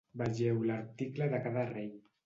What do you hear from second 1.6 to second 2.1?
rei.